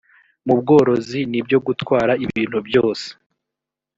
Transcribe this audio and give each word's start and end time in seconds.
mu 0.45 0.53
bworozi 0.59 1.19
n 1.31 1.33
ibyo 1.39 1.57
gutwara 1.65 2.13
ibintu 2.25 2.57
byose 2.67 3.07